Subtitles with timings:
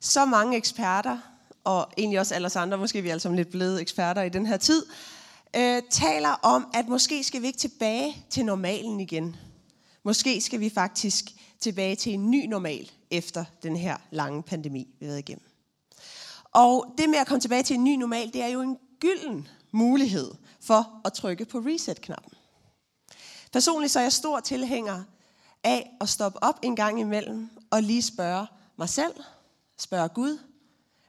[0.00, 1.18] Så mange eksperter,
[1.64, 4.28] og egentlig også alle os andre, måske vi er alle sammen lidt blevet eksperter i
[4.28, 4.86] den her tid,
[5.56, 9.36] øh, taler om, at måske skal vi ikke tilbage til normalen igen.
[10.02, 11.24] Måske skal vi faktisk
[11.60, 15.44] tilbage til en ny normal efter den her lange pandemi, vi har været igennem.
[16.44, 19.48] Og det med at komme tilbage til en ny normal, det er jo en gylden
[19.72, 22.32] mulighed for at trykke på reset-knappen.
[23.52, 25.02] Personligt så er jeg stor tilhænger
[25.64, 29.14] af at stoppe op en gang imellem og lige spørge mig selv,
[29.78, 30.38] spørge Gud,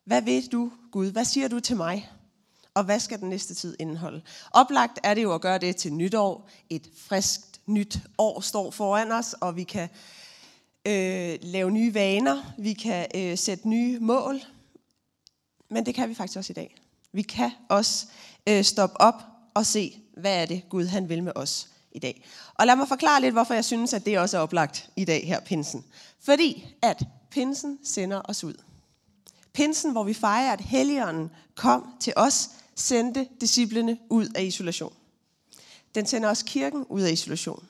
[0.05, 1.11] hvad ved du, Gud?
[1.11, 2.11] Hvad siger du til mig?
[2.73, 4.21] Og hvad skal den næste tid indeholde?
[4.51, 6.49] Oplagt er det jo at gøre det til nytår.
[6.69, 9.89] Et friskt nyt år står foran os, og vi kan
[10.85, 14.39] øh, lave nye vaner, vi kan øh, sætte nye mål.
[15.69, 16.75] Men det kan vi faktisk også i dag.
[17.11, 18.07] Vi kan også
[18.47, 19.23] øh, stoppe op
[19.53, 22.25] og se, hvad er det Gud han vil med os i dag.
[22.53, 25.27] Og lad mig forklare lidt, hvorfor jeg synes, at det også er oplagt i dag
[25.27, 25.85] her, pinsen.
[26.19, 28.53] Fordi at pinsen sender os ud.
[29.53, 34.93] Pinsen, hvor vi fejrer, at Helligånden kom til os, sendte disciplene ud af isolation.
[35.95, 37.65] Den sender også kirken ud af isolation.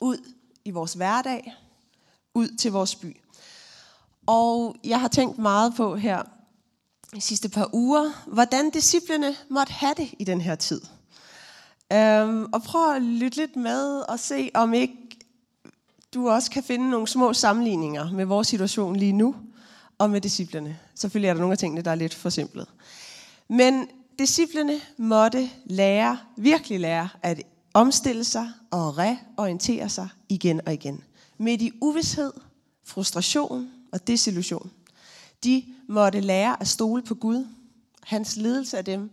[0.00, 0.18] Ud
[0.64, 1.54] i vores hverdag,
[2.34, 3.16] ud til vores by.
[4.26, 6.22] Og jeg har tænkt meget på her
[7.14, 10.80] de sidste par uger, hvordan disciplene måtte have det i den her tid.
[11.92, 15.09] Øhm, og prøv at lytte lidt med og se, om ikke
[16.14, 19.36] du også kan finde nogle små sammenligninger med vores situation lige nu
[19.98, 20.78] og med disciplerne.
[20.94, 22.66] Selvfølgelig er der nogle af tingene, der er lidt forsimplet.
[23.48, 27.42] Men disciplerne måtte lære, virkelig lære at
[27.74, 31.04] omstille sig og reorientere sig igen og igen.
[31.38, 32.32] Midt i uvidshed,
[32.84, 34.70] frustration og desillusion.
[35.44, 37.46] De måtte lære at stole på Gud,
[38.02, 39.10] hans ledelse af dem,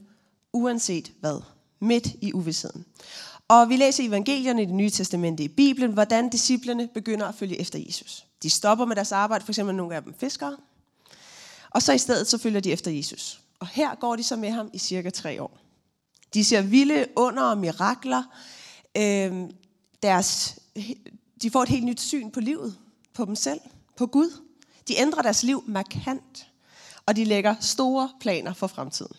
[0.54, 1.42] uanset hvad,
[1.80, 2.86] midt i uvidsheden.
[3.48, 7.36] Og vi læser i evangelierne i det nye testamente i Bibelen, hvordan disciplerne begynder at
[7.36, 8.26] følge efter Jesus.
[8.44, 10.58] De stopper med deres arbejde, for eksempel nogle af dem fiskere,
[11.70, 13.42] og så i stedet så følger de efter Jesus.
[13.60, 15.58] Og her går de så med ham i cirka tre år.
[16.34, 18.24] De ser vilde under og mirakler.
[18.98, 19.52] Øhm,
[20.04, 20.60] deres,
[21.42, 22.78] de får et helt nyt syn på livet,
[23.14, 23.60] på dem selv,
[23.98, 24.42] på Gud.
[24.88, 26.48] De ændrer deres liv markant,
[27.06, 29.16] og de lægger store planer for fremtiden.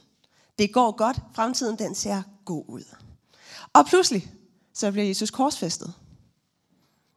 [0.59, 1.17] Det går godt.
[1.35, 2.85] Fremtiden den ser god ud.
[3.79, 4.31] Og pludselig,
[4.75, 5.95] så bliver Jesus korsfæstet.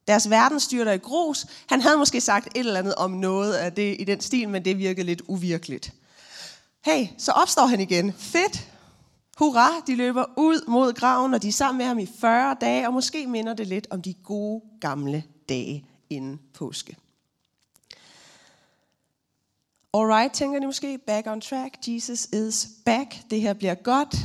[0.08, 1.46] Deres verden styrter i grus.
[1.70, 4.66] Han havde måske sagt et eller andet om noget af det i den stil, men
[4.66, 5.94] det virkede lidt uvirkeligt.
[6.86, 8.14] Hey, så opstår han igen.
[8.14, 8.68] Fedt!
[9.38, 12.88] Hurra, de løber ud mod graven, og de er sammen med ham i 40 dage,
[12.88, 16.98] og måske minder det lidt om de gode gamle dage inden påske.
[19.94, 24.16] Alright, tænker ni måske, back on track, Jesus is back, det her bliver godt.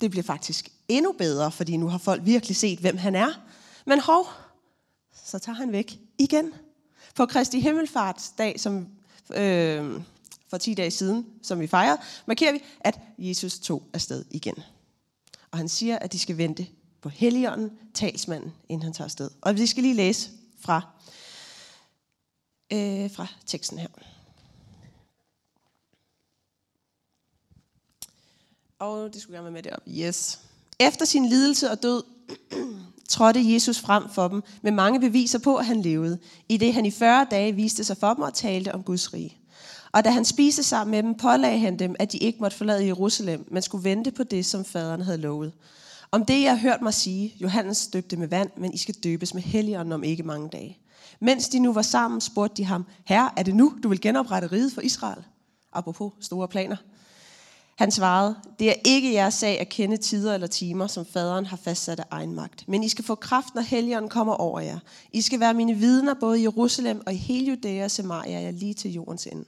[0.00, 3.32] Det bliver faktisk endnu bedre, fordi nu har folk virkelig set, hvem han er.
[3.86, 4.26] Men hov,
[5.24, 6.54] så tager han væk igen.
[7.14, 8.88] På Kristi Himmelfartsdag, som
[9.34, 10.00] øh,
[10.48, 14.54] for 10 dage siden, som vi fejrer, markerer vi, at Jesus tog afsted igen.
[15.50, 16.66] Og han siger, at de skal vente
[17.00, 19.30] på Helligånden, talsmanden, inden han tager afsted.
[19.40, 20.30] Og vi skal lige læse
[20.60, 20.82] fra,
[22.72, 23.88] øh, fra teksten her.
[28.78, 29.82] Og det skulle gerne være med derop.
[29.88, 30.40] Yes.
[30.86, 32.02] Efter sin lidelse og død
[33.08, 36.86] trådte Jesus frem for dem med mange beviser på, at han levede, i det han
[36.86, 39.36] i 40 dage viste sig for dem og talte om Guds rige.
[39.92, 42.86] Og da han spiste sammen med dem, pålagde han dem, at de ikke måtte forlade
[42.86, 45.52] Jerusalem, men skulle vente på det, som faderen havde lovet.
[46.10, 49.34] Om det, jeg har hørt mig sige, Johannes døbte med vand, men I skal døbes
[49.34, 50.78] med helligånden om ikke mange dage.
[51.20, 54.52] Mens de nu var sammen, spurgte de ham, Herre, er det nu, du vil genoprette
[54.52, 55.24] riget for Israel?
[55.72, 56.76] Apropos store planer.
[57.82, 61.56] Han svarede, det er ikke jeres sag at kende tider eller timer, som faderen har
[61.56, 62.68] fastsat af egen magt.
[62.68, 64.78] Men I skal få kraft, når helligånden kommer over jer.
[65.12, 68.50] I skal være mine vidner både i Jerusalem og i hele Judæa og Samaria, ja,
[68.50, 69.44] lige til jordens ende.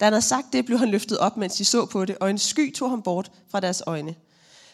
[0.00, 2.30] Da han havde sagt det, blev han løftet op, mens de så på det, og
[2.30, 4.14] en sky tog ham bort fra deres øjne.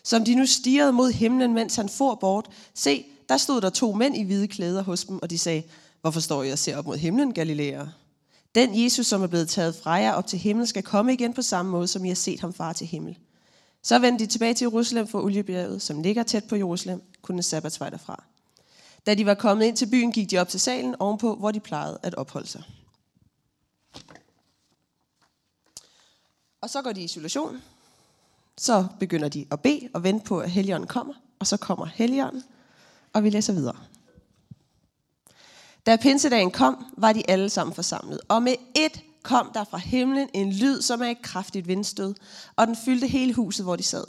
[0.03, 3.93] Som de nu stirrede mod himlen, mens han for bort, se, der stod der to
[3.93, 5.63] mænd i hvide klæder hos dem, og de sagde,
[6.01, 7.87] hvorfor står I og ser op mod himlen, Galilæer?
[8.55, 11.43] Den Jesus, som er blevet taget fra jer op til himmel, skal komme igen på
[11.43, 13.19] samme måde, som I har set ham far til himmel.
[13.83, 17.91] Så vendte de tilbage til Jerusalem for Oliebjerget, som ligger tæt på Jerusalem, kunne sabbatsvej
[17.91, 18.25] derfra.
[19.07, 21.61] Da de var kommet ind til byen, gik de op til salen ovenpå, hvor de
[21.61, 22.63] plejede at opholde sig.
[26.61, 27.63] Og så går de i isolation.
[28.59, 31.15] Så begynder de at bede og vente på, at Helligånden kommer.
[31.39, 32.43] Og så kommer Helligånden,
[33.13, 33.77] og vi læser videre.
[35.87, 38.21] Da pinsedagen kom, var de alle sammen forsamlet.
[38.29, 42.15] Og med et kom der fra himlen en lyd, som er et kraftigt vindstød,
[42.57, 44.05] og den fyldte hele huset, hvor de sad.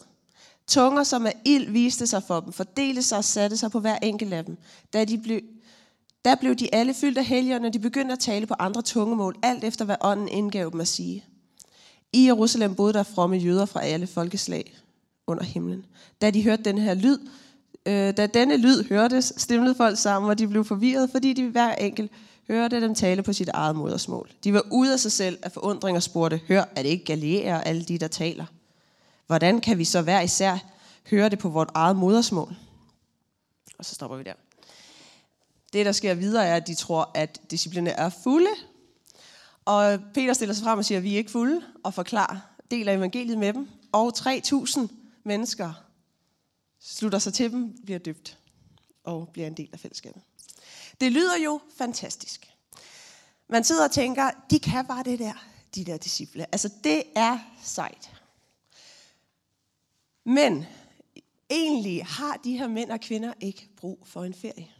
[0.67, 3.97] Tunger, som af ild, viste sig for dem, fordelte sig og satte sig på hver
[4.01, 4.57] enkelt af dem.
[4.93, 5.39] Da de blev,
[6.25, 9.35] der blev de alle fyldt af helgerne, og de begyndte at tale på andre tungemål,
[9.43, 11.25] alt efter hvad ånden indgav dem at sige.
[12.13, 14.77] I Jerusalem boede der fromme jøder fra alle folkeslag
[15.27, 15.85] under himlen.
[16.21, 17.17] Da de hørte den her lyd,
[17.85, 21.75] øh, da denne lyd hørtes, stemlede folk sammen, og de blev forvirret, fordi de hver
[21.75, 22.11] enkelt
[22.47, 24.29] hørte dem tale på sit eget modersmål.
[24.43, 27.61] De var ude af sig selv af forundring og spurgte, hør, er det ikke Galileer
[27.61, 28.45] alle de, der taler?
[29.27, 30.57] Hvordan kan vi så hver især
[31.09, 32.55] høre det på vort eget modersmål?
[33.77, 34.33] Og så stopper vi der.
[35.73, 38.49] Det, der sker videre, er, at de tror, at disciplinerne er fulde.
[39.65, 42.37] Og Peter stiller sig frem og siger, at vi er ikke fulde, og forklarer,
[42.71, 43.69] deler evangeliet med dem.
[43.91, 44.79] Og 3.000
[45.23, 45.82] mennesker
[46.83, 48.37] slutter sig til dem, bliver døbt
[49.03, 50.21] og bliver en del af fællesskabet.
[51.01, 52.49] Det lyder jo fantastisk.
[53.49, 55.33] Man sidder og tænker, de kan bare det der,
[55.75, 56.45] de der disciple.
[56.51, 58.11] Altså, det er sejt.
[60.25, 60.65] Men
[61.49, 64.71] egentlig har de her mænd og kvinder ikke brug for en ferie.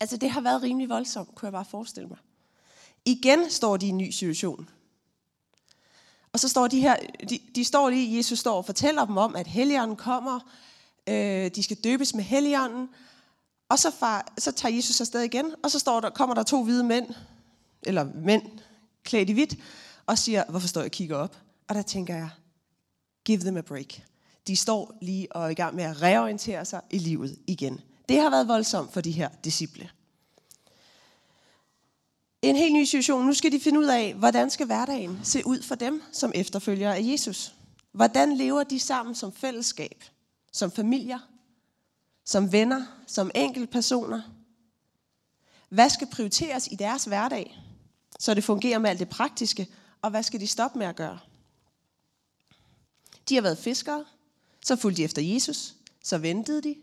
[0.00, 2.18] Altså, det har været rimelig voldsomt, kunne jeg bare forestille mig.
[3.04, 4.70] Igen står de i en ny situation.
[6.34, 6.96] Og så står de her,
[7.30, 10.40] de, de står lige, Jesus står og fortæller dem om, at Helligånden kommer,
[11.08, 12.88] øh, de skal døbes med Helligånden,
[13.68, 16.64] og så, far, så tager Jesus afsted igen, og så står der, kommer der to
[16.64, 17.06] hvide mænd,
[17.82, 18.42] eller mænd
[19.04, 19.56] klædt i hvidt,
[20.06, 21.36] og siger, hvorfor står jeg og kigger op?
[21.68, 22.28] Og der tænker jeg,
[23.24, 24.02] give them a break.
[24.46, 27.80] De står lige og er i gang med at reorientere sig i livet igen.
[28.08, 29.90] Det har været voldsomt for de her disciple.
[32.44, 33.26] En helt ny situation.
[33.26, 36.96] Nu skal de finde ud af, hvordan skal hverdagen se ud for dem, som efterfølgere
[36.96, 37.54] af Jesus.
[37.92, 40.04] Hvordan lever de sammen som fællesskab,
[40.52, 41.18] som familier,
[42.24, 44.22] som venner, som enkeltpersoner?
[45.68, 47.58] Hvad skal prioriteres i deres hverdag,
[48.18, 49.68] så det fungerer med alt det praktiske,
[50.02, 51.18] og hvad skal de stoppe med at gøre?
[53.28, 54.04] De har været fiskere,
[54.64, 56.76] så fulgte de efter Jesus, så ventede de.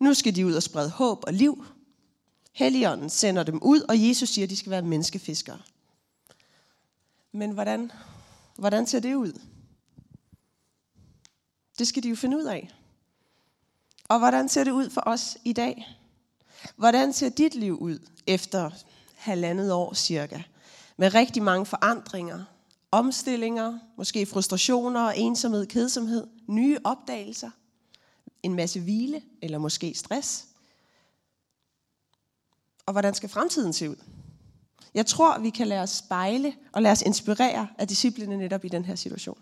[0.00, 1.66] Nu skal de ud og sprede håb og liv.
[2.54, 5.58] Helligånden sender dem ud, og Jesus siger, at de skal være menneskefiskere.
[7.32, 7.92] Men hvordan,
[8.56, 9.40] hvordan ser det ud?
[11.78, 12.70] Det skal de jo finde ud af.
[14.08, 15.98] Og hvordan ser det ud for os i dag?
[16.76, 18.70] Hvordan ser dit liv ud efter
[19.14, 20.42] halvandet år cirka?
[20.96, 22.44] Med rigtig mange forandringer,
[22.90, 27.50] omstillinger, måske frustrationer, ensomhed, kedsomhed, nye opdagelser,
[28.42, 30.46] en masse hvile eller måske stress.
[32.86, 33.96] Og hvordan skal fremtiden se ud?
[34.94, 38.68] Jeg tror, vi kan lade os spejle og lade os inspirere af disciplene netop i
[38.68, 39.38] den her situation.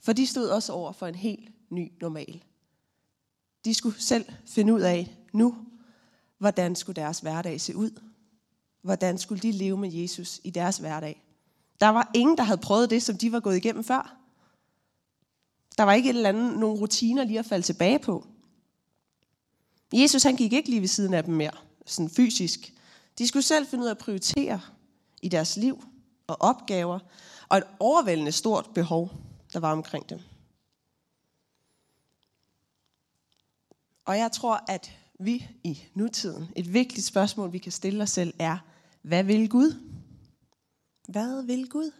[0.00, 2.42] For de stod også over for en helt ny normal.
[3.64, 5.56] De skulle selv finde ud af nu,
[6.38, 7.90] hvordan skulle deres hverdag se ud.
[8.82, 11.22] Hvordan skulle de leve med Jesus i deres hverdag.
[11.80, 14.16] Der var ingen, der havde prøvet det, som de var gået igennem før.
[15.78, 18.26] Der var ikke et eller andet, nogle rutiner lige at falde tilbage på.
[19.92, 21.56] Jesus han gik ikke lige ved siden af dem mere,
[21.86, 22.72] sådan fysisk.
[23.18, 24.60] De skulle selv finde ud af at prioritere
[25.22, 25.84] i deres liv
[26.26, 26.98] og opgaver,
[27.48, 29.10] og et overvældende stort behov,
[29.52, 30.20] der var omkring dem.
[34.04, 38.34] Og jeg tror, at vi i nutiden, et vigtigt spørgsmål, vi kan stille os selv,
[38.38, 38.58] er,
[39.02, 39.80] hvad vil Gud?
[41.08, 41.90] Hvad vil Gud?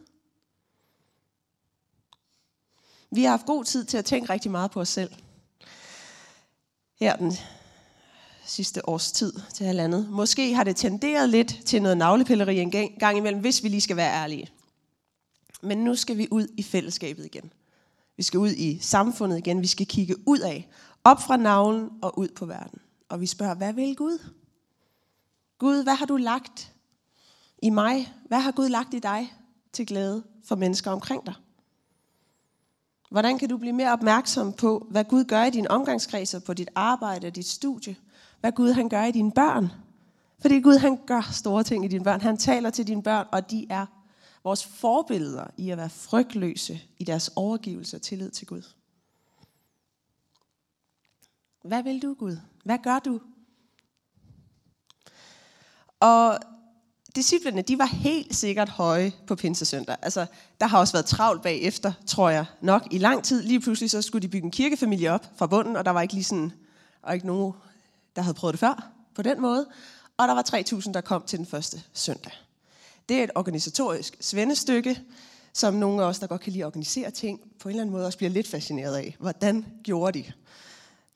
[3.11, 5.15] Vi har haft god tid til at tænke rigtig meget på os selv.
[6.95, 7.33] Her den
[8.45, 10.11] sidste års tid til halvandet.
[10.11, 13.97] Måske har det tenderet lidt til noget navlepilleri en gang imellem, hvis vi lige skal
[13.97, 14.49] være ærlige.
[15.63, 17.53] Men nu skal vi ud i fællesskabet igen.
[18.17, 19.63] Vi skal ud i samfundet igen.
[19.63, 20.69] Vi skal kigge ud af
[21.05, 22.79] op fra navlen og ud på verden.
[23.09, 24.19] Og vi spørger, hvad vil Gud?
[25.59, 26.73] Gud, hvad har du lagt
[27.63, 28.13] i mig?
[28.29, 29.35] Hvad har Gud lagt i dig
[29.73, 31.35] til glæde for mennesker omkring dig?
[33.11, 36.55] Hvordan kan du blive mere opmærksom på, hvad Gud gør i din omgangskreds og på
[36.55, 37.97] dit arbejde og dit studie?
[38.43, 39.69] Hvad Gud han gør i dine børn?
[40.39, 42.21] Fordi Gud han gør store ting i dine børn.
[42.21, 43.87] Han taler til dine børn, og de er
[44.45, 48.63] vores forbilleder i at være frygtløse i deres overgivelse og tillid til Gud.
[51.65, 52.37] Hvad vil du, Gud?
[52.65, 53.21] Hvad gør du?
[56.01, 56.39] Og
[57.17, 59.97] disciplerne, de var helt sikkert høje på pinsesøndag.
[60.03, 60.27] Altså,
[60.61, 63.43] der har også været travlt bagefter, tror jeg nok, i lang tid.
[63.43, 66.15] Lige pludselig så skulle de bygge en kirkefamilie op fra bunden, og der var ikke
[66.15, 66.53] lige sådan,
[67.03, 67.53] og ikke nogen,
[68.17, 69.67] der havde prøvet det før på den måde.
[70.17, 72.33] Og der var 3.000, der kom til den første søndag.
[73.09, 75.03] Det er et organisatorisk svendestykke,
[75.53, 77.93] som nogle af os, der godt kan lide at organisere ting, på en eller anden
[77.93, 79.17] måde også bliver lidt fascineret af.
[79.19, 80.33] Hvordan gjorde de?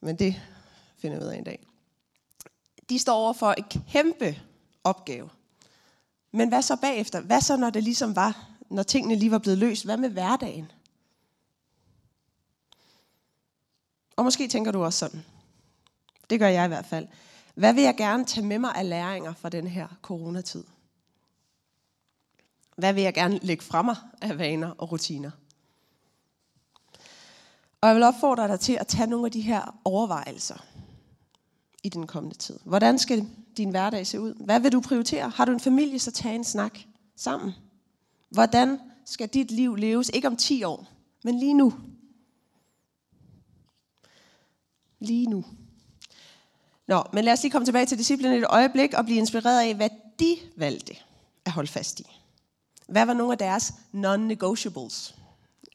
[0.00, 0.43] Men det
[0.99, 1.67] finder vi ud af en dag.
[2.88, 4.41] De står over for en kæmpe
[4.85, 5.29] opgave.
[6.33, 7.21] Men hvad så bagefter?
[7.21, 9.85] Hvad så, når det ligesom var, når tingene lige var blevet løst?
[9.85, 10.73] Hvad med hverdagen?
[14.17, 15.25] Og måske tænker du også sådan.
[16.30, 17.09] Det gør jeg i hvert fald.
[17.54, 20.64] Hvad vil jeg gerne tage med mig af læringer fra den her coronatid?
[22.76, 25.30] Hvad vil jeg gerne lægge fra mig af vaner og rutiner?
[27.80, 30.64] Og jeg vil opfordre dig til at tage nogle af de her overvejelser
[31.83, 32.59] i den kommende tid.
[32.64, 34.35] Hvordan skal din hverdag se ud?
[34.45, 35.28] Hvad vil du prioritere?
[35.28, 36.78] Har du en familie, så tag en snak
[37.16, 37.52] sammen.
[38.28, 40.09] Hvordan skal dit liv leves?
[40.09, 40.87] Ikke om 10 år,
[41.25, 41.75] men lige nu.
[44.99, 45.45] Lige nu.
[46.87, 49.75] Nå, men lad os lige komme tilbage til disciplinen et øjeblik og blive inspireret af,
[49.75, 50.97] hvad de valgte
[51.45, 52.07] at holde fast i.
[52.88, 55.14] Hvad var nogle af deres non-negotiables,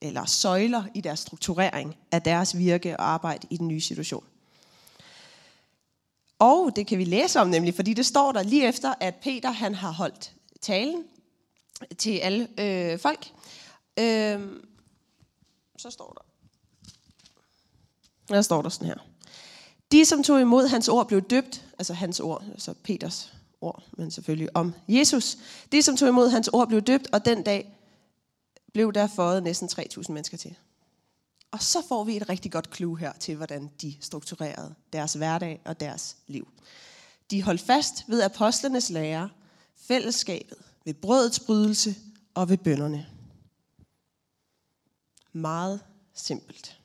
[0.01, 4.23] eller søjler i deres strukturering af deres virke og arbejde i den nye situation?
[6.39, 9.51] Og det kan vi læse om nemlig, fordi det står der lige efter, at Peter
[9.51, 11.03] han har holdt talen
[11.97, 13.31] til alle øh, folk.
[13.99, 14.39] Øh,
[15.77, 16.25] så står der.
[18.35, 19.10] Der står der sådan her.
[19.91, 24.11] De, som tog imod hans ord, blev døbt, altså hans ord, altså Peters ord, men
[24.11, 25.37] selvfølgelig om Jesus.
[25.71, 27.77] De, som tog imod hans ord, blev døbt, og den dag
[28.73, 30.55] blev der fået næsten 3.000 mennesker til.
[31.51, 35.61] Og så får vi et rigtig godt clue her til, hvordan de strukturerede deres hverdag
[35.65, 36.47] og deres liv.
[37.31, 39.29] De holdt fast ved apostlenes lære,
[39.75, 41.95] fællesskabet, ved brødets brydelse
[42.33, 43.07] og ved bønderne.
[45.33, 45.79] Meget
[46.13, 46.79] simpelt.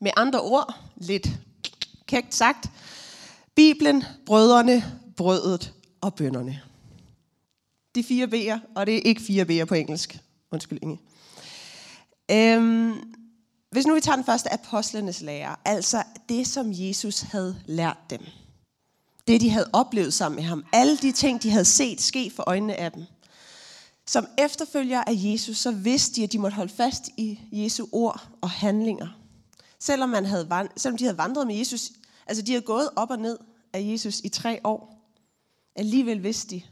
[0.00, 1.28] Med andre ord, lidt
[2.08, 2.70] kægt sagt,
[3.54, 4.84] Bibelen, brødrene,
[5.16, 6.60] brødet og bønderne.
[7.94, 10.18] De fire B'er, og det er ikke fire B'er på engelsk.
[10.52, 10.98] Undskyld, Inge.
[12.30, 13.14] Øhm,
[13.70, 18.20] hvis nu vi tager den første apostlenes lære, altså det, som Jesus havde lært dem.
[19.26, 20.64] Det, de havde oplevet sammen med ham.
[20.72, 23.04] Alle de ting, de havde set ske for øjnene af dem.
[24.06, 28.28] Som efterfølger af Jesus, så vidste de, at de måtte holde fast i Jesu ord
[28.40, 29.08] og handlinger.
[29.78, 31.90] Selvom, man havde, selvom de havde vandret med Jesus,
[32.26, 33.38] altså de havde gået op og ned
[33.72, 34.98] af Jesus i tre år,
[35.74, 36.62] alligevel vidste de,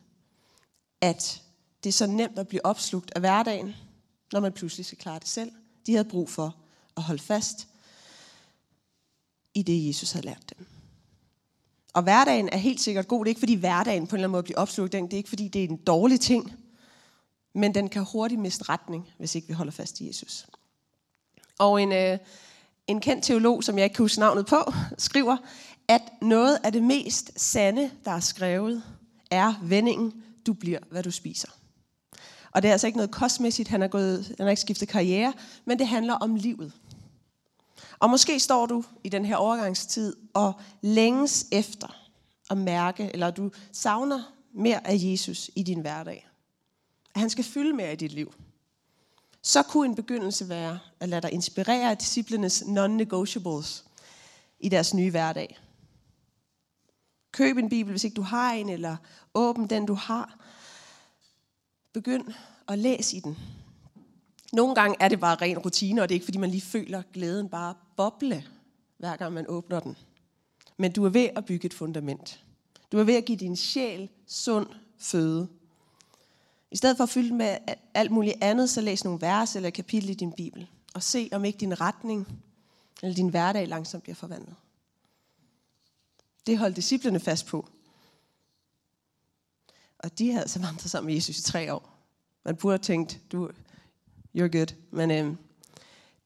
[1.01, 1.43] at
[1.85, 3.75] det er så nemt at blive opslugt af hverdagen,
[4.33, 5.53] når man pludselig skal klare det selv.
[5.87, 6.57] De havde brug for
[6.97, 7.69] at holde fast
[9.55, 10.67] i det, Jesus havde lært dem.
[11.95, 13.25] Og hverdagen er helt sikkert god.
[13.25, 14.93] Det er ikke fordi hverdagen på en eller anden måde bliver opslugt.
[14.93, 16.53] Det er ikke fordi det er en dårlig ting.
[17.53, 20.47] Men den kan hurtigt miste retning, hvis ikke vi holder fast i Jesus.
[21.59, 22.19] Og en, øh,
[22.87, 25.37] en kendt teolog, som jeg ikke kan huske navnet på, skriver,
[25.89, 28.83] at noget af det mest sande, der er skrevet,
[29.31, 30.13] er vendingen,
[30.47, 31.49] du bliver, hvad du spiser.
[32.51, 35.33] Og det er altså ikke noget kostmæssigt, han har, gået, han har ikke skiftet karriere,
[35.65, 36.73] men det handler om livet.
[37.99, 40.53] Og måske står du i den her overgangstid og
[40.83, 41.97] længes efter
[42.51, 46.29] at mærke, eller du savner mere af Jesus i din hverdag.
[47.15, 48.35] At han skal fylde mere i dit liv.
[49.47, 53.85] Så kunne en begyndelse være at lade dig inspirere af disciplenes non-negotiables
[54.61, 55.59] i deres nye hverdag.
[57.33, 58.97] Køb en bibel, hvis ikke du har en, eller
[59.35, 60.39] åbn den, du har.
[61.93, 62.25] Begynd
[62.69, 63.39] at læse i den.
[64.53, 67.03] Nogle gange er det bare ren rutine, og det er ikke, fordi man lige føler
[67.13, 68.47] glæden bare boble,
[68.99, 69.97] hver gang man åbner den.
[70.77, 72.45] Men du er ved at bygge et fundament.
[72.93, 74.67] Du er ved at give din sjæl sund
[74.99, 75.49] føde.
[76.71, 77.59] I stedet for at fylde med
[77.95, 80.69] alt muligt andet, så læs nogle vers eller kapitel i din bibel.
[80.95, 82.43] Og se, om ikke din retning
[83.03, 84.55] eller din hverdag langsomt bliver forvandlet.
[86.47, 87.69] Det holdt disciplerne fast på.
[89.99, 91.97] Og de havde så vandret sammen med Jesus i tre år.
[92.45, 93.49] Man burde have tænkt, du,
[94.39, 94.75] you're good.
[94.91, 95.37] Men øhm,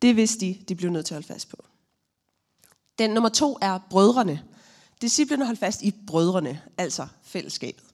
[0.02, 1.64] det vidste de, de blev nødt til at holde fast på.
[2.98, 4.44] Den nummer to er brødrene.
[5.00, 7.84] Disciplerne holdt fast i brødrene, altså fællesskabet.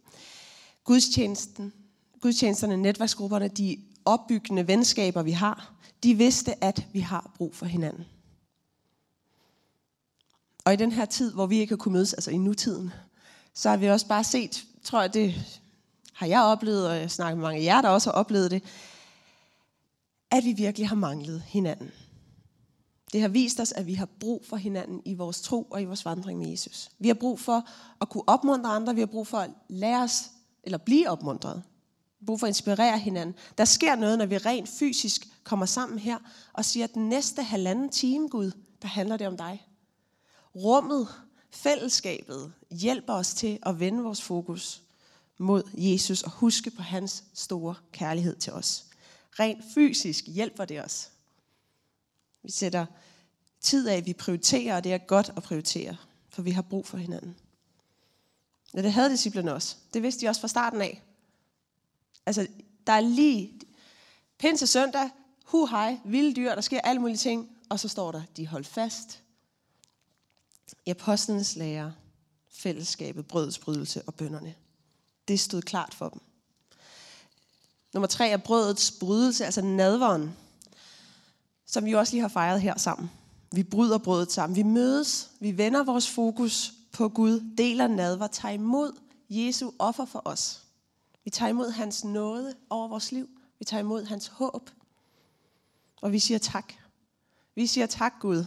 [0.85, 1.73] Gudstjenesten,
[2.21, 8.05] gudstjenesterne, netværksgrupperne, de opbyggende venskaber, vi har, de vidste, at vi har brug for hinanden.
[10.65, 12.91] Og i den her tid, hvor vi ikke har kunnet mødes, altså i nutiden,
[13.55, 15.35] så har vi også bare set, tror jeg, det
[16.13, 18.63] har jeg oplevet, og jeg snakker med mange af jer, der også har oplevet det,
[20.31, 21.91] at vi virkelig har manglet hinanden.
[23.13, 25.85] Det har vist os, at vi har brug for hinanden i vores tro og i
[25.85, 26.91] vores vandring med Jesus.
[26.99, 27.69] Vi har brug for
[28.01, 28.95] at kunne opmuntre andre.
[28.95, 30.31] Vi har brug for at lære os,
[30.65, 31.63] eller blive opmuntret.
[32.26, 33.35] Brug for at inspirere hinanden.
[33.59, 36.18] Der sker noget, når vi rent fysisk kommer sammen her
[36.52, 38.52] og siger, at den næste halvanden time, Gud,
[38.83, 39.66] der handler det om dig.
[40.54, 41.09] Rummet,
[41.50, 44.83] fællesskabet, hjælper os til at vende vores fokus
[45.38, 48.85] mod Jesus og huske på hans store kærlighed til os.
[49.38, 51.11] Rent fysisk hjælper det os.
[52.42, 52.87] Vi sætter
[53.61, 55.97] tid af, vi prioriterer, og det er godt at prioritere,
[56.28, 57.37] for vi har brug for hinanden.
[58.75, 59.76] Ja, det havde disciplerne også.
[59.95, 61.02] Det vidste de også fra starten af.
[62.26, 62.47] Altså,
[62.87, 63.61] der er lige
[64.38, 65.11] pinse søndag,
[65.45, 68.66] hu hej, vilde dyr, der sker alle mulige ting, og så står der, de holdt
[68.66, 69.23] fast
[70.87, 71.95] i apostlenes lære,
[72.50, 74.54] fællesskabet, brødets brydelse og bønderne.
[75.28, 76.21] Det stod klart for dem.
[77.95, 80.37] Nummer tre er brødets brydelse, altså nadveren,
[81.66, 83.11] som vi også lige har fejret her sammen.
[83.52, 84.56] Vi bryder brødet sammen.
[84.56, 88.92] Vi mødes, vi vender vores fokus på Gud, deler nadver, tager imod
[89.30, 90.66] Jesu offer for os.
[91.26, 93.28] Vi tager imod hans nåde over vores liv.
[93.59, 94.71] Vi tager imod hans håb.
[96.02, 96.73] Og vi siger tak.
[97.54, 98.47] Vi siger tak, Gud.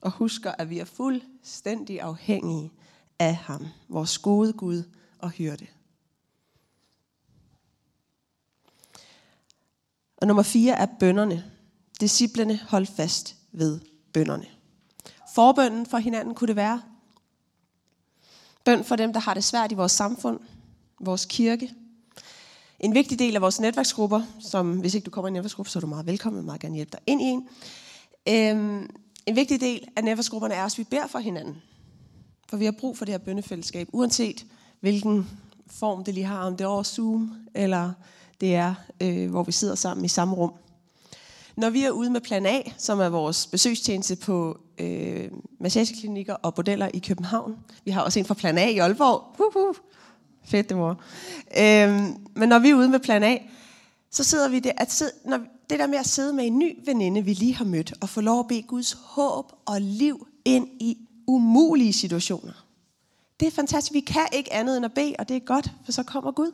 [0.00, 2.72] Og husker, at vi er fuldstændig afhængige
[3.18, 4.82] af ham, vores gode Gud
[5.18, 5.66] og hyrde.
[10.16, 11.52] Og nummer fire er bønderne.
[12.00, 13.80] Disciplerne hold fast ved
[14.12, 14.46] bønderne.
[15.34, 16.82] Forbønden for hinanden kunne det være.
[18.64, 20.40] Bøn for dem, der har det svært i vores samfund,
[21.02, 21.74] vores kirke.
[22.80, 25.78] En vigtig del af vores netværksgrupper, som hvis ikke du kommer i en netværksgruppe, så
[25.78, 27.48] er du meget velkommen, jeg vil meget gerne hjælpe dig ind i en.
[28.28, 28.90] Øhm,
[29.26, 31.56] en vigtig del af netværksgrupperne er også, at vi beder for hinanden.
[32.48, 34.46] For vi har brug for det her bønnefællesskab, uanset
[34.80, 35.30] hvilken
[35.66, 37.92] form det lige har, om det er over Zoom, eller
[38.40, 40.52] det er, øh, hvor vi sidder sammen i samme rum.
[41.56, 45.30] Når vi er ude med Plan A, som er vores besøgstjeneste på øh,
[45.60, 47.56] massageklinikker og bordeller i København.
[47.84, 49.40] Vi har også en fra Plan A i Aalborg.
[49.40, 49.74] Uh, uh.
[50.44, 51.00] Fedt, det mor.
[51.58, 53.38] Øhm, men når vi er ude med Plan A,
[54.10, 56.78] så sidder vi der, at sidde, når, det der med at sidde med en ny
[56.84, 60.68] veninde, vi lige har mødt, og få lov at bede Guds håb og liv ind
[60.80, 62.66] i umulige situationer.
[63.40, 63.92] Det er fantastisk.
[63.92, 66.52] Vi kan ikke andet end at bede, og det er godt, for så kommer Gud.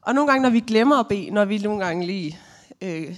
[0.00, 2.38] Og nogle gange, når vi glemmer at bede, når vi nogle gange lige,
[2.80, 3.16] øh,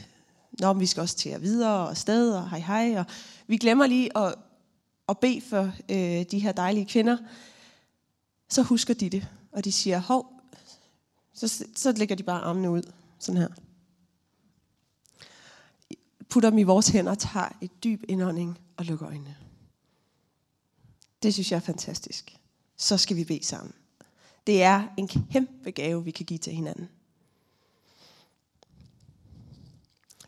[0.61, 3.05] når vi skal også til at videre og sted og hej hej, og
[3.46, 4.35] vi glemmer lige at,
[5.09, 7.16] at bede for øh, de her dejlige kvinder,
[8.48, 10.32] så husker de det, og de siger, hov,
[11.32, 13.48] så, så lægger de bare armene ud, sådan her.
[16.28, 19.37] Putter dem i vores hænder, tager et dyb indånding og lukker øjnene.
[21.22, 22.37] Det synes jeg er fantastisk.
[22.76, 23.74] Så skal vi bede sammen.
[24.46, 26.88] Det er en kæmpe gave, vi kan give til hinanden.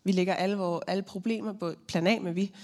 [0.05, 2.55] Vi lægger alle, vores, alle problemer på plan A, men vi,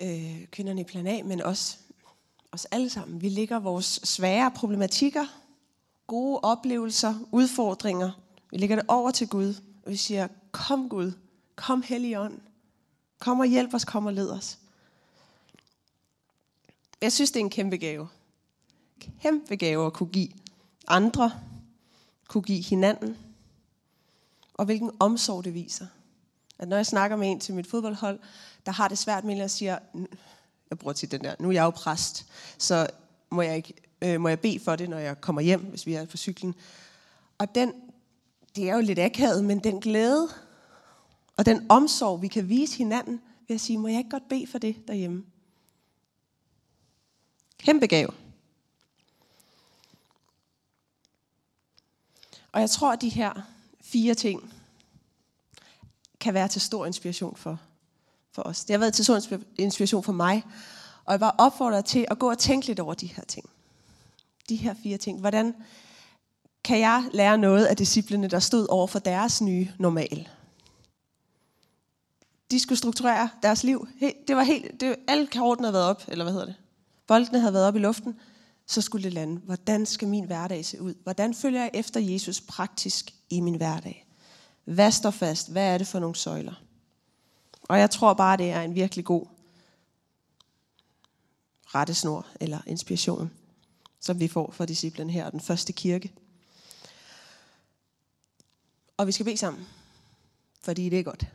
[0.00, 1.78] øh, kvinderne i plan A, men også
[2.54, 3.22] os alle sammen.
[3.22, 5.26] Vi lægger vores svære problematikker,
[6.06, 8.10] gode oplevelser, udfordringer.
[8.50, 11.12] Vi lægger det over til Gud, og vi siger, kom Gud,
[11.56, 12.40] kom Helligånd,
[13.18, 14.58] kom og hjælp os, kom og led os.
[17.00, 18.08] Jeg synes, det er en kæmpe gave.
[19.22, 20.28] Kæmpe gave at kunne give
[20.88, 21.32] andre,
[22.28, 23.16] kunne give hinanden,
[24.54, 25.86] og hvilken omsorg det viser.
[26.58, 28.18] At når jeg snakker med en til mit fodboldhold,
[28.66, 29.78] der har det svært med, at siger,
[30.70, 32.26] jeg bruger til den der, nu er jeg jo præst,
[32.58, 32.86] så
[33.30, 35.94] må jeg, ikke, øh, må jeg bede for det, når jeg kommer hjem, hvis vi
[35.94, 36.54] er på cyklen.
[37.38, 37.72] Og den,
[38.56, 40.28] det er jo lidt akavet, men den glæde
[41.36, 44.46] og den omsorg, vi kan vise hinanden, ved at sige, må jeg ikke godt bede
[44.46, 45.24] for det derhjemme?
[47.58, 48.10] Kæmpe gave.
[52.52, 53.32] Og jeg tror, at de her
[53.80, 54.52] fire ting
[56.20, 57.60] kan være til stor inspiration for,
[58.34, 58.64] for os.
[58.64, 59.20] Det har været til stor
[59.58, 60.44] inspiration for mig.
[61.04, 63.50] Og jeg var opfordret til at gå og tænke lidt over de her ting.
[64.48, 65.20] De her fire ting.
[65.20, 65.54] Hvordan
[66.64, 70.28] kan jeg lære noget af disciplene, der stod over for deres nye normal?
[72.50, 73.88] De skulle strukturere deres liv.
[74.28, 76.54] Det var helt, det, alle kortene havde været op, eller hvad hedder det?
[77.06, 78.14] Boldene havde været op i luften.
[78.66, 79.40] Så skulle det lande.
[79.44, 80.94] Hvordan skal min hverdag se ud?
[81.02, 84.06] Hvordan følger jeg efter Jesus praktisk i min hverdag?
[84.64, 85.50] Hvad står fast?
[85.50, 86.63] Hvad er det for nogle søjler?
[87.68, 89.26] Og jeg tror bare, det er en virkelig god
[91.74, 93.30] rettesnor eller inspiration,
[94.00, 96.12] som vi får fra disciplen her, den første kirke.
[98.96, 99.66] Og vi skal bede sammen,
[100.60, 101.26] fordi det er godt.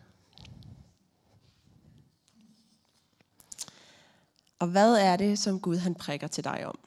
[4.59, 6.79] Og hvad er det, som Gud han prikker til dig om?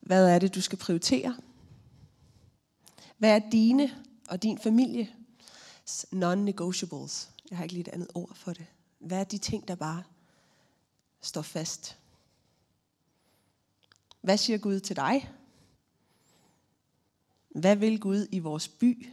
[0.00, 1.36] Hvad er det, du skal prioritere?
[3.18, 3.96] Hvad er dine
[4.28, 5.08] og din familie
[6.12, 7.28] non-negotiables?
[7.50, 8.66] Jeg har ikke lige et andet ord for det.
[8.98, 10.02] Hvad er de ting, der bare
[11.20, 11.98] står fast?
[14.20, 15.30] Hvad siger Gud til dig?
[17.48, 19.08] Hvad vil Gud i vores by?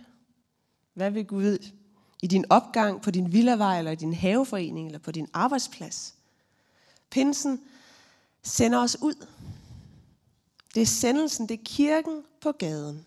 [0.93, 1.71] Hvad vil Gud
[2.21, 6.15] i din opgang, på din villavej, eller i din haveforening, eller på din arbejdsplads?
[7.09, 7.61] Pinsen
[8.43, 9.27] sender os ud.
[10.75, 13.05] Det er sendelsen, det er kirken på gaden.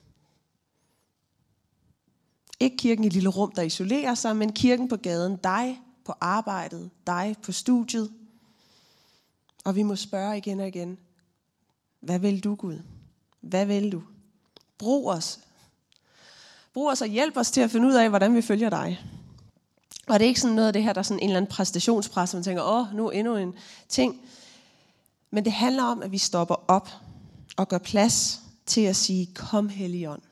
[2.63, 5.37] Ikke kirken i et lille rum, der isolerer sig, men kirken på gaden.
[5.37, 8.13] Dig på arbejdet, dig på studiet.
[9.65, 10.99] Og vi må spørge igen og igen,
[12.01, 12.79] hvad vil du Gud?
[13.41, 14.03] Hvad vil du?
[14.79, 15.41] Brug os.
[16.75, 19.01] Brug os og hjælp os til at finde ud af, hvordan vi følger dig.
[20.07, 21.51] Og det er ikke sådan noget af det her, der er sådan en eller anden
[21.51, 23.55] præstationspres, man tænker, åh, nu endnu en
[23.89, 24.21] ting.
[25.31, 26.91] Men det handler om, at vi stopper op
[27.57, 30.23] og gør plads til at sige, kom Helligånd.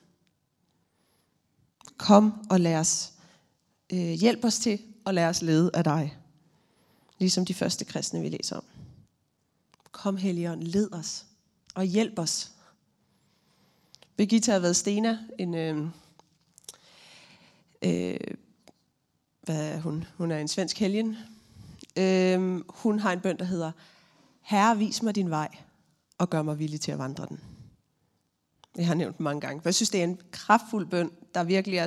[2.00, 3.12] Kom og lad os
[3.92, 6.16] øh, hjælp os til og lad os lede af dig.
[7.18, 8.64] Ligesom de første kristne, vi læser om.
[9.92, 11.26] Kom Helligånd, led os
[11.74, 12.52] og hjælp os.
[14.16, 15.86] Birgitta har været Stena, en, øh,
[17.82, 18.20] øh,
[19.42, 20.04] hvad er hun?
[20.16, 21.16] Hun er en svensk helgen.
[21.96, 23.72] Øh, hun har en bøn, der hedder,
[24.40, 25.48] Herre, vis mig din vej,
[26.18, 27.40] og gør mig villig til at vandre den.
[28.76, 29.62] Det har jeg nævnt mange gange.
[29.62, 31.86] For jeg synes, det er en kraftfuld bøn, der virkelig er...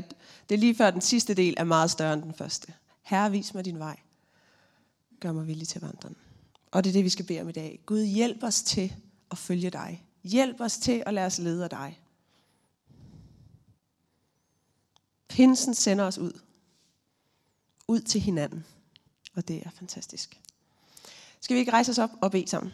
[0.49, 2.73] Det er lige før den sidste del er meget større end den første.
[3.01, 3.99] Herre, vis mig din vej.
[5.19, 6.15] Gør mig villig til vandren.
[6.71, 7.79] Og det er det, vi skal bede om i dag.
[7.85, 8.95] Gud, hjælp os til
[9.31, 10.05] at følge dig.
[10.23, 11.99] Hjælp os til at lade os lede af dig.
[15.27, 16.39] Pinsen sender os ud.
[17.87, 18.65] Ud til hinanden.
[19.35, 20.39] Og det er fantastisk.
[21.41, 22.73] Skal vi ikke rejse os op og bede sammen?